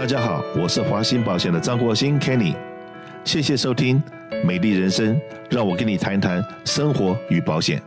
[0.00, 2.54] 大家好，我是华鑫保险的张国兴 Kenny，
[3.22, 4.02] 谢谢收听
[4.46, 5.14] 《美丽人生》，
[5.50, 7.82] 让我跟你谈谈生活与保险。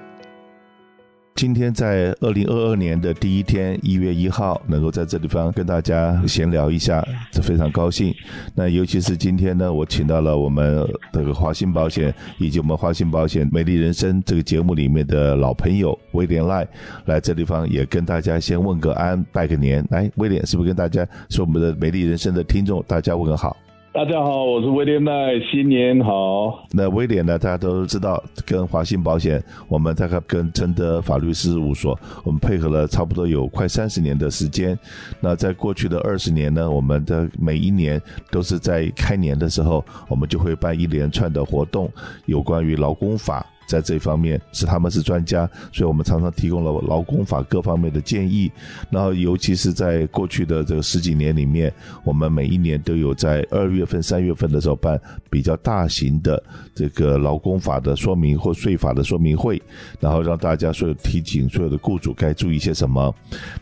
[1.35, 8.13] 今天在二零二二年的第一天，一月一号，能够在这地方跟大家闲聊一下，这非常高兴。
[8.53, 16.66] 那尤其是今天呢，我请到了我们这个华信保险以及我们华信保险美丽人生这个节目里面的老朋友威廉赖
[17.05, 19.86] 来这地方，也跟大家先问个安，拜个年。
[19.90, 23.58] 来，威廉是不是跟大家说我们的美丽人生的听众，大家问个好？
[23.94, 26.66] 大家好，我是威廉麦，新年好。
[26.72, 27.38] 那威廉呢？
[27.38, 34.76] 大家都知道，跟华信保险，我们大概跟承德法律事务所，我们配合了差不多有快三十年的时间。
[35.20, 41.88] 那在过去的二十年呢，我们的每一年都是在开年的时候，我们就会办一连串的活动，
[42.26, 43.46] 有关于劳工法。
[43.73, 48.52] 在这方面是他们是专家，所以我们常常提供了劳工法各方面的建议。
[48.91, 51.73] 然后，尤其是在过去的这个十几年里面，
[52.04, 56.41] 我们每一年都有在二月份、三月份的时候办比较大型的
[56.76, 59.60] 这个劳工法的说明或税法的说明会，
[59.99, 63.12] 然后让大家所有提醒所有的雇主该注意些什么。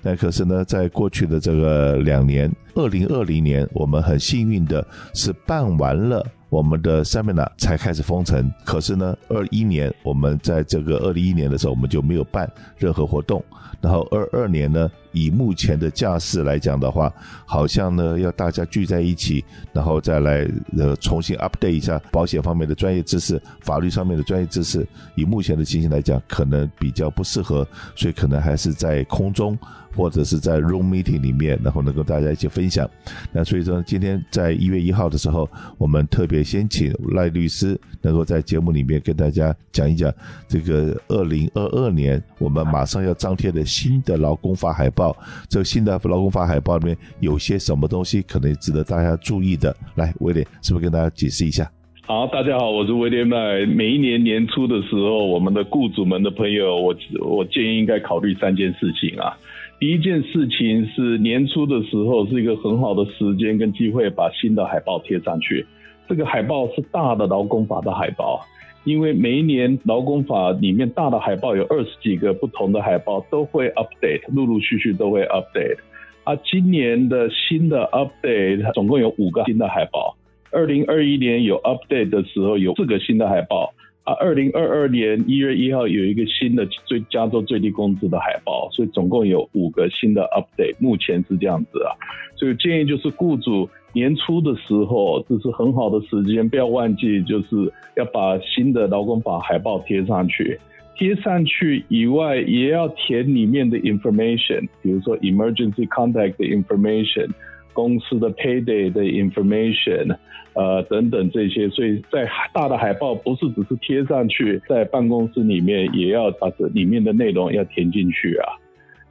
[0.01, 6.27] 那可是呢，在过去的这个两年，二零二零年，我们很幸运的是办完了。
[6.51, 13.41] 我们的 seminar 才开始封城，可是呢，二一年我们在这个二零一年的时候，我们就没有办任何活动。
[13.79, 17.11] 然后二二年呢，以目前的架势来讲的话，
[17.45, 24.85] 好像呢要大家聚在一起，然后再来呃重新 update 一下保险方面的专业知识、法律上面的专业知识。
[25.15, 29.57] 以目前的情形来讲，可能比较不适合，所以可能还是在空中。
[29.93, 32.89] 或者是在 room meeting 里面，然后能够大家一起分享。
[33.29, 40.11] 那所以说，今天在一月一号的时候，我们特别先请赖律师能够在节目里面跟大家讲一讲
[40.47, 45.15] 这个二零二二年我们马上要张贴的新的劳工法海报。
[45.49, 49.75] 这个新的劳工法海报里面有些什么东西可能值得大家注意的？
[49.95, 51.69] 来，威廉是不是跟大家解释一下？
[52.03, 53.65] 好，大家好，我是威廉麦。
[53.65, 59.37] 每一年年初的时候，我们的雇主们的朋友，我我建议应该考虑三件事情啊。
[59.79, 65.65] 第一件事情是年初的时候是一个很好的时间跟机会，把新的海报贴上去。
[66.11, 68.45] 这个海报是大的劳工法的海报，
[68.83, 75.77] 因为每一年劳工法里面大的海报有二十几个不同的海报都会 update，陆陆续续都会 update。
[76.25, 80.13] 啊，今年的新的 update 总共有五个新的海报。
[80.51, 83.73] 二零二一年有 update 的时候有四个新的海报。
[84.03, 91.95] 啊，二零二二年一月一号有一个新的最加州最低工资的海报，所以总共有五个新的 update，目前是这样子啊。
[92.35, 100.59] 所以建议就是雇主年初的时候，这是很好的时间，不要忘记就是要把新的劳工法海报贴上去。
[100.97, 107.29] 贴上去以外，也要填里面的 information，比如说 emergency contact information。
[107.73, 110.13] 公司的 payday 的 information，
[110.51, 118.59] 呃等等这些，所以在大的海报不是只是贴上去，在办公室里面也要把这里面的内容要填进去啊，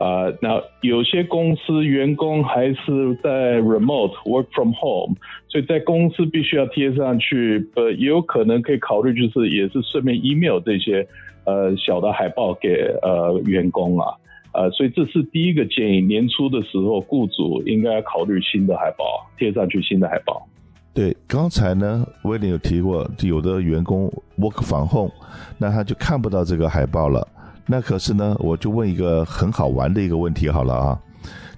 [0.00, 5.14] 啊，那有些公司员工还是在 remote work from home，
[5.46, 11.06] 所以在公司必须要贴上去，呃，也有可能可以考虑就是也是顺便 email 这些
[11.44, 12.68] 呃小的海报给
[13.02, 14.14] 呃员工啊。
[14.52, 16.00] 呃，所以这是第一个建议。
[16.00, 19.04] 年初的时候，雇主应该考虑新的海报
[19.38, 20.48] 贴上去，新的海报。
[20.94, 25.12] 对，刚才呢，威廉有提过，有的员工 work from home，
[25.58, 27.28] 那他就看不到这个海报了。
[27.66, 30.98] 那可是呢，我就问一个很好玩的一个问题好了啊。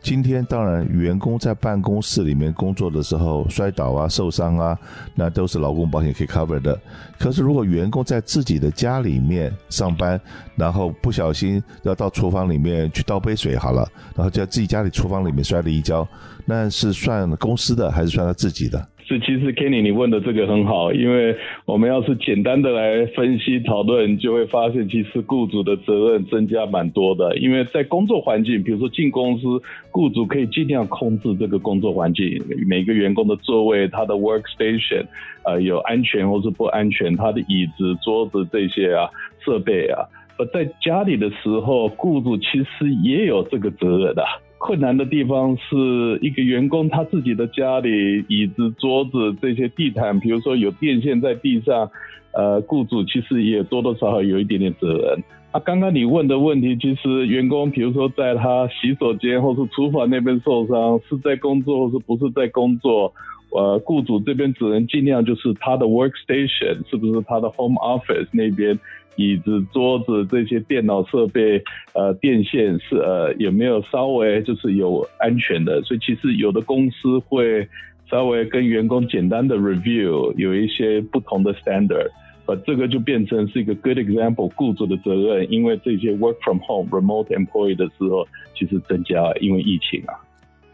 [0.02, 4.76] 今天当然，员工在办公室里面工作的时候摔倒啊、受伤啊，
[5.14, 6.76] 那都是劳工保险可以 cover 的。
[7.20, 10.20] 可是如果员工在自己的家里面上班，
[10.56, 16.06] 然后不小心要到厨房里面去倒杯水好了，然后在自己家里厨房里面摔了一跤，
[16.44, 18.84] 那是算公司的还是算他自己的？
[19.18, 27.36] 其实 Kenny，你问的这个很好，因为我们要是简单的来分析讨论，就会发现其实雇主的责任增加蛮多的。
[27.38, 29.46] 因为在工作环境，比如说进公司，
[29.90, 32.24] 雇主可以尽量控制这个工作环境，
[32.66, 35.04] 每个员工的座位、他的 workstation，
[35.44, 39.08] 呃，有安全或是不安全，他的椅子、桌子这些啊，
[39.44, 40.04] 设备啊，
[40.38, 44.24] 而在家里的时候，雇主其实也有这个责任的。
[44.62, 51.90] 困难的地方是一个员工他自己的家里椅子、桌子这些地毯，比如说有电线在地上，
[52.32, 55.18] 呃，雇主其实也多多少少有一点点责任。
[55.50, 63.12] 啊，刚刚你问的问题，其实员工比如说在他洗手间或是厨房那边受伤，是在工作或是不是在工作，
[63.54, 68.78] 呃，雇主这边只能尽量就是他的 workstation 是不是他的 home office 那边
[69.16, 71.62] 椅子、桌子这些电脑设备，
[71.92, 75.82] 呃，电线是呃有没有稍微就是有安全的？
[75.82, 77.68] 所以其实有的公司会
[78.10, 82.08] 稍微跟员工简单的 review，有一些不同的 standard，
[82.46, 90.16] 呃，这个就变成是一个 good example，雇主的责任，因为这些 work from home remote employee 的时候，其实增加因为疫情啊。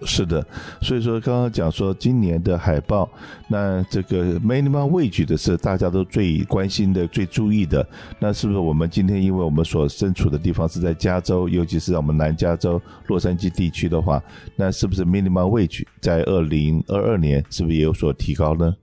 [0.02, 0.44] 是的，
[0.80, 3.08] 所以说刚刚讲说今年的海报，
[3.48, 7.86] 那这个 minimum wage 的是大家都最关心的、最注意的。
[8.20, 14.22] 那是不是我们今天因为我们所身处的地方是在加州，尤其是在我们南加州洛杉矶地区的话，
[14.56, 18.74] 那是不是 minimum wage 在二零二二年是不是也有所提高呢？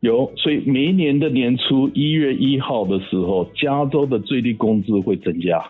[0.00, 5.62] 有，所以每一年的年初一月一号的时候，加州的最低工资会增加。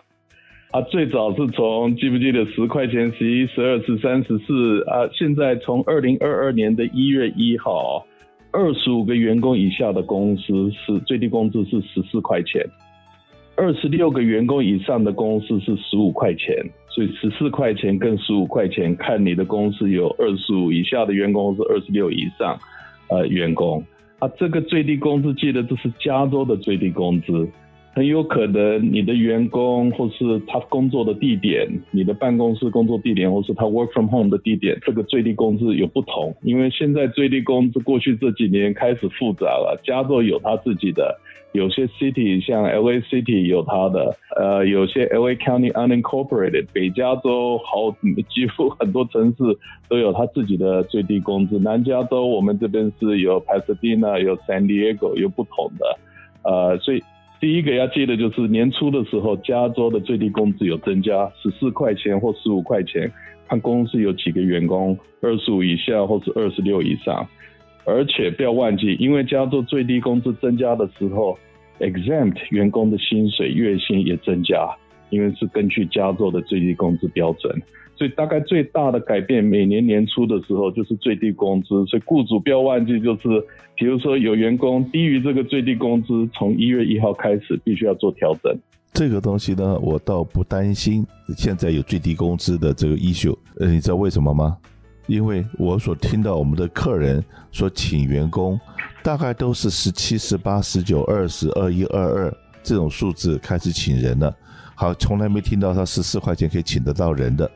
[0.74, 5.06] 啊，最早是从记不记得十块钱、十一、十二、十三、十四啊？
[5.12, 8.04] 现在从二零二二年的一月一号，
[8.50, 12.60] 二十五个员工以下的公司是最低工资是十四块钱，
[13.54, 16.52] 二十六个员工以上的公司是十五块钱。
[16.88, 22.58] 所以十四块钱跟十五块钱，看你的公司有二十五以下的员工是二十六以上，
[23.10, 23.80] 呃，员工
[24.18, 27.48] 啊，这个最低工资记得这是加州的最低工资。
[27.94, 36.34] 很有可能你的员工或是他工作的地点，你的办公室工作地点，或是他 work from home 的地点，这个最低工资有不同。
[36.42, 41.16] 因为现在最低工资过去这几年开始复杂了，加州有他自己的，
[41.52, 47.92] 有些 city 像 LA City 有他的，呃，有些 LA County unincorporated 北加州好
[48.28, 49.44] 几乎很多城市
[49.88, 51.60] 都有他自己的最低工资。
[51.60, 55.96] 南加州我们这边是有 Pasadena 有 San Diego 有不同的，
[56.42, 57.00] 呃，所以。
[57.44, 63.12] 第一个要记得就是年初的时候，加州的最低工资有增加十四块钱或十五块钱，
[63.46, 67.28] 看公司有几个员工，二十五以下或是二十六以上。
[67.84, 71.38] 而且不要忘记，因为加州最低工资增加的时候
[71.80, 74.66] ，exempt 员工的薪水月薪也增加，
[75.10, 77.54] 因为是根据加州的最低工资标准。
[77.96, 81.68] 所以大概最大的改变，每年年初的时候就是最低工资。
[81.86, 83.28] 所以雇主不要忘记，就是
[83.76, 88.52] 比如说有员工低于这个最低工资，从一月一号开始必须要做调整。
[88.92, 91.06] 这个东西呢，我倒不担心
[91.36, 93.36] 现在有最低工资的这个 issue。
[93.58, 94.56] 呃，你知道为什么吗？
[95.06, 98.58] 因为我所听到我们的客人说请员工，
[99.02, 104.34] 大概都是十七、十八、十九、二十二、一、二二这种数字开始请人了。
[104.74, 107.50] 好，从来没听到他十四块钱可以请得到人的。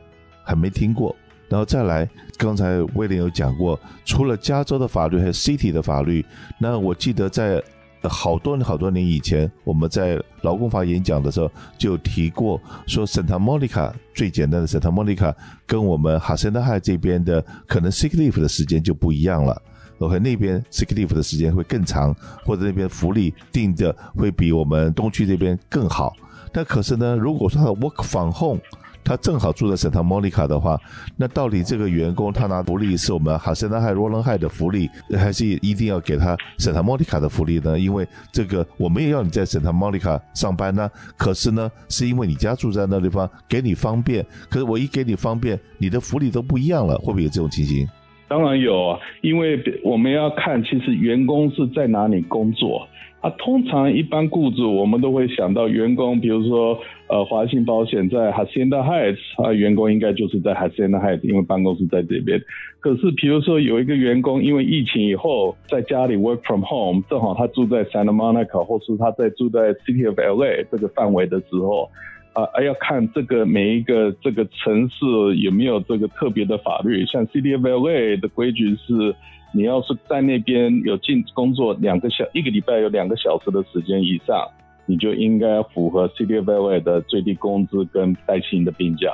[0.49, 1.15] 还没听过，
[1.47, 6.25] 然后再来，刚才威廉有讲过，除了加州的法律，还有 City 的法律。
[6.57, 7.61] 那我记得在
[8.01, 15.35] 好多好多年以前，我们在劳工法演讲的时候就提过，说 Santa Monica 最简单的 Santa Monica
[15.67, 19.61] 跟我们哈森德海这边的可能 Sick Leave 的时间就不一样了。
[19.99, 22.11] OK，那边 Sick Leave 的时间会更长，
[22.43, 26.15] 或者那边福利定的会比我们东区这边更好。
[26.51, 28.59] 但可是呢，如果说他 Work from home，
[29.03, 30.79] 他正好住在圣塔莫尼卡的话，
[31.17, 34.87] 那到底这个员工他拿福利是我们哈森纳海罗伦海的福利，
[35.17, 37.79] 还是一定要给他圣塔莫尼卡的福利呢？
[37.79, 44.25] 因为这个我们也要你在圣塔莫尼卡上班呢，可是呢，是因为你家住在那地方，给你方便。
[44.49, 47.87] 可是我一给你方便，你的福利都不一样了，会不会有这种情形？
[48.27, 52.87] 当然有啊，因为我们要看其实员工是在哪里工作。
[53.21, 62.41] 啊，通常一般雇主我们都会想到员工，比如说，呃，华信保险在 Hacienda Heights，啊，员工应该就是在 Hacienda Heights，因为办公室在这边。
[62.79, 71.89] 可是，比如说有一个员工因为疫情以后在家里 work from home，正好他住在 Santa Monica，或是他在住在 City of LA 这个范围的时候，
[72.31, 79.13] 啊，要看这个每一个这个城市有没有这个特别的法律，像 City of LA 的规矩是。
[79.51, 84.47] 你要是在那边有进工作两个小一个礼拜有两个小时的时间以上，
[84.85, 89.09] 你就应该符合 City of LA 的最低工资跟带薪的病假。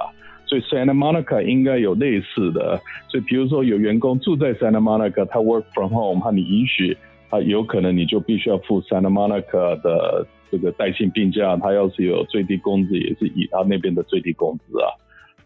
[0.45, 2.79] 所以 Santa Monica 应该有类似的。
[3.07, 6.95] 所以比如说有员工住在 Santa Monica，他 work from home，他你允许，
[7.29, 11.57] 他有可能你就必须要付 Santa Monica 的这个带薪病假。
[11.57, 14.91] 他要是有最低工资，也是以他那边的最低工资啊。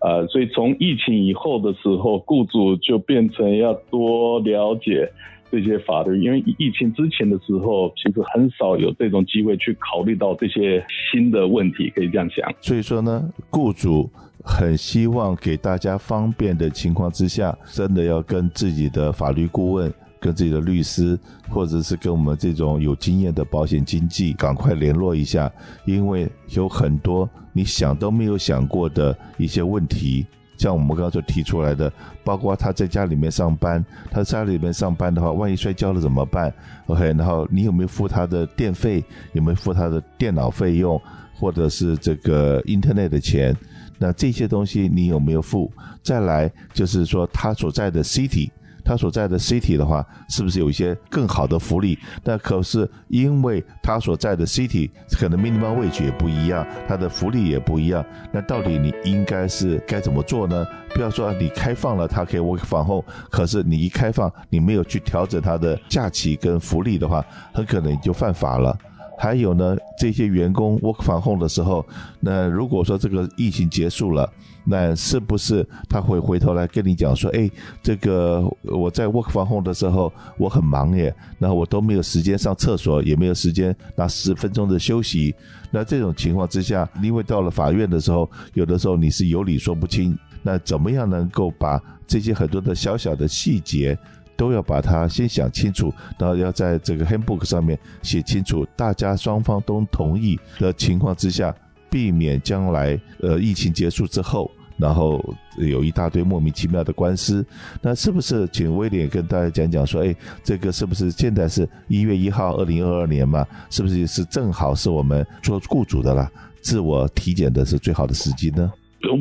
[0.01, 5.11] 呃，所以从疫情以后的时候，雇主就变成要多了解
[5.51, 12.49] 这些法律，因为疫情之前的时候，其实很少有这种机会去考虑到这些新的问题，可以这样想。
[12.61, 14.09] 所以说呢，雇主
[14.43, 19.91] 很希望给大家方便的情况之下，真的要跟自己的法律顾问。
[20.19, 21.17] 跟自己的律师，
[21.49, 25.51] 或者是跟我们这种有经验的保险经纪，赶快联络一下，
[25.85, 30.25] 因为有很多你想都没有想过的一些问题，
[30.57, 31.91] 像我们刚才提出来的，
[32.23, 36.53] 包括他在家里面上班，他在家里面上班的话，万一摔跤了怎么办
[36.87, 39.03] ？OK，然后你有没有付他的电费？
[39.31, 41.01] 有没有付他的电脑费用，
[41.33, 43.55] 或者是这个 Internet 的钱？
[43.97, 45.71] 那这些东西你有没有付？
[46.03, 48.49] 再来就是说他所在的 city。
[48.89, 51.95] 他所在的 city 的话，是不是有一些更好的福利？
[52.23, 58.03] 那可是因为他所在的 city 可能 minimum wage 也不一样，他的福利也不一样。
[58.33, 60.65] 那到底你应该是该怎么做呢？
[60.95, 68.75] 不要说你开放了，他可以 work from home，可是你一开放，你没有去调整他的假期跟福利的话，很可能就犯法了。
[69.19, 71.85] 还有呢，这些员工 work from home 的时候，
[72.19, 74.27] 那如果说这个疫情结束了。
[74.71, 77.49] 那是不是他会回头来跟你讲说，哎，
[77.81, 85.33] 这个我在 work from home 的时候我很忙耶，然后我都没有时间上厕所，也没有时间拿十分钟的休息。
[85.71, 90.15] 那这种情况之下，因为到了法院的时候，有的时候你是有理说不清。
[90.43, 93.97] 那怎么样能够把这些很多的小小的细节
[94.37, 101.53] 都要把它先想清楚，然后要在这个 handbook 上面写清楚，大家双方都同意的情况之下，
[101.89, 104.49] 避免将来呃疫情结束之后。
[104.79, 105.23] 然后
[105.57, 107.45] 有一大堆莫名其妙的官司，
[107.81, 113.45] 那是不是请威廉跟大家讲讲说，哎，这个是不是现在是一月一号，二零二二年嘛？
[113.69, 116.31] 是不是也是正好是我们做雇主的啦，
[116.61, 118.71] 自我体检的是最好的时机呢？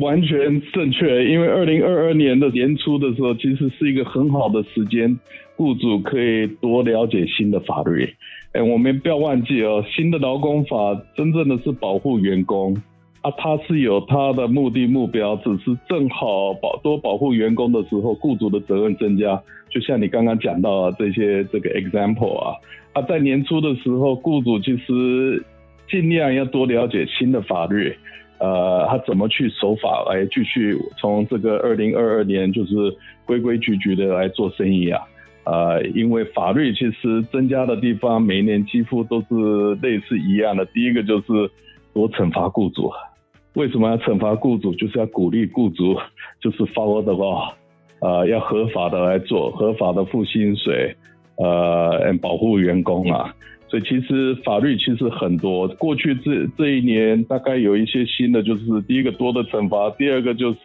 [0.01, 5.17] 完全正确，因为二零二二年的年初的时候，其实是一个很好的时间，
[5.55, 8.07] 雇主可以多了解新的法律。
[8.51, 10.77] 哎，我们不要忘记哦，新的劳工法
[11.15, 12.75] 真正的是保护员工。
[13.21, 19.41] 啊，他是有他的目的目标，只是正好保多保护员工的时候，雇主的责任增加。
[19.69, 22.55] 就像你刚刚讲到这些这个 example 啊，
[22.93, 25.43] 啊，在年初的时候，雇主其实
[25.89, 27.93] 尽量要多了解新的法律，
[28.39, 32.73] 呃，他怎么去守法来继续从这个二零二二年就是
[33.25, 35.01] 规规矩矩的来做生意啊，
[35.43, 40.65] 呃，因为法律其实增加的地方，每年几乎都是类似一样的。
[40.67, 41.25] 第一个就是
[41.93, 42.89] 多惩罚雇主。
[43.53, 44.73] 为什么要惩罚雇主？
[44.75, 45.97] 就是要鼓励雇主，
[46.39, 47.51] 就是 follow the law，
[47.99, 50.95] 呃，要合法的来做，合法的付薪水，
[51.37, 53.33] 呃，保护员工啊。
[53.67, 55.67] 所以其实法律其实很多。
[55.67, 60.59] 过去这这一年，大概有一些新的，就是第一个多的惩罚，第二个就是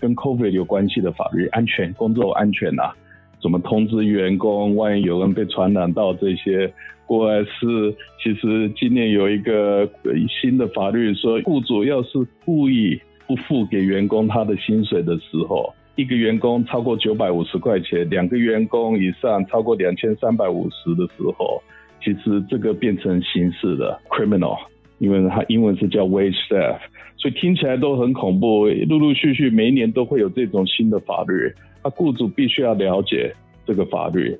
[0.00, 2.94] 跟 COVID 有关系的法律，安全工作安全啊，
[3.42, 6.72] 怎么通知员工，万一有人被传染到这些。
[7.06, 9.88] 国外是，其实今年有一个
[10.28, 21.62] 新的法律说，雇主要是故意不付给员工他的薪水的时候，一个员工超过九百五十块钱，两个员工以上超过两千三百五十的时候，
[22.02, 24.58] 其实这个变成刑事的 criminal，
[24.98, 26.80] 因为它英文是叫 wage theft，
[27.16, 28.66] 所以听起来都很恐怖。
[28.88, 31.52] 陆陆续续每一年都会有这种新的法律，
[31.84, 33.32] 那雇主必须要了解
[33.64, 34.36] 这个法律。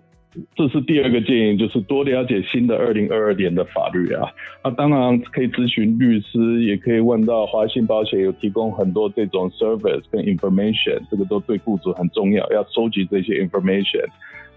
[0.55, 4.28] 这是第二个建议，就是多了解新的二零二二年的法律啊。
[4.62, 14.05] 那当然可以咨询律师，也可以问到华信保险有提供很多这种 service 跟 information，这个都对雇主很重要，要收集这些 information。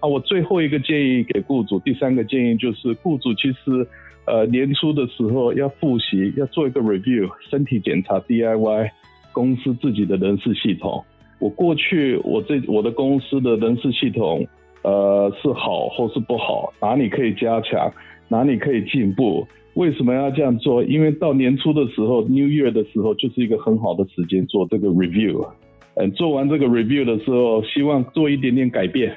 [0.01, 3.87] 啊，我最后一个建议给雇主，第三个建议就是雇主其实
[4.25, 8.89] 呃年初的时候要复习，要做一个 review，身体检查 DIY
[9.31, 11.05] 公司自己的人事系统。
[11.39, 14.45] 我过去我这我的公司的人事系统。
[14.83, 16.73] 呃，是好或是不好？
[16.81, 17.91] 哪里可以加强？
[18.27, 19.45] 哪里可以进步？
[19.75, 20.83] 为什么要这样做？
[20.83, 25.47] 因为到年初的时候，New Year 的时候，就是一个很好的时间做这个 review。
[25.95, 29.15] 嗯，做完这个 review 的时候，希望做一点点改变。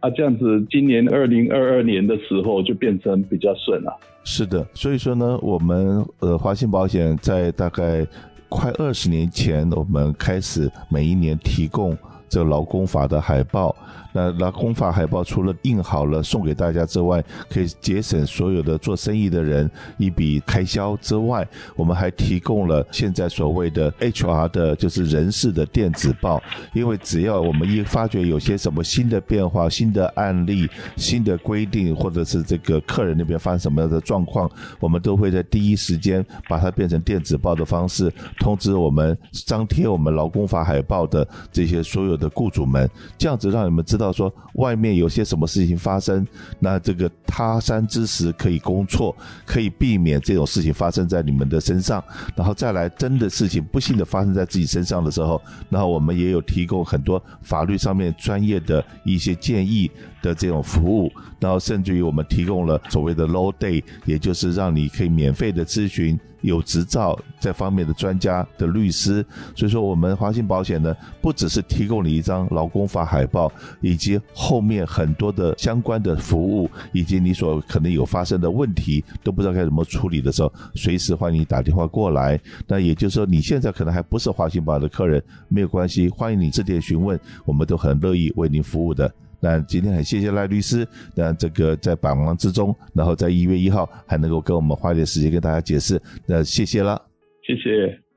[0.00, 3.94] 啊，这样子，今年二零二二年的时候就变成比较顺了。
[4.24, 8.06] 是的，所以说呢，我们呃华信保险在大概
[8.48, 11.96] 快二十年前，我们开始每一年提供
[12.30, 13.76] 这劳工法的海报。
[14.12, 21.46] 那劳工法海报除了印好了送给大家之外，可以节省所有的做生意的人一笔开销之外，
[21.76, 26.42] 我们还提供了现在所谓的 HR 的，就是人事的电子报。
[26.72, 44.00] 因为只要我们一发觉有些什么新的变化、新的案例、新的规定，或者是这个客人那边发生什么样的状况，我们都会在第一时间把它变成电子报的方式通知我们张贴我们劳工法海报的这些所有的雇主们，这样子让你们知。
[44.00, 46.26] 道说外面有些什么事情发生，
[46.58, 52.02] 那这个他山之石可以攻错，可以避免这种事情发生在你们的身上。
[52.34, 59.90] 然后再来真的事情不幸的发生在自己身上的时候，那我们也有提供很多法律上面专业的一些建议
[60.22, 61.12] 的这种服务。
[61.38, 69.24] 然后甚至于我们提供了所谓的 low day，也就是让你可以免费的咨询有执照这方面的专家的律师。
[69.54, 82.40] 所以说，我们华信保险呢，不只是提供你一张劳工法海报，以及后面很多的相关的服务，以及你所可能有发生的问题都不知道该怎么处理的时候，随时欢迎你打电话过来。
[82.66, 89.12] 那也就是说，你现在可能还不是华信保的客人，没有关系，欢迎你致电询问，我们都很乐意为您服务的。
[89.40, 97.00] 那今天很谢谢赖律师，那这个在百忙之中，然后在一月一号还能够跟我们花点时间跟大家解释，那谢谢了，
[97.42, 98.09] 谢谢。